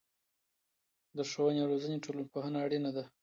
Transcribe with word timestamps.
د 1.17 1.19
ښوونې 1.29 1.59
او 1.61 1.69
روزنې 1.71 1.97
ټولنپوهنه 2.03 2.57
اړينه 2.65 2.89
ده. 2.95 3.03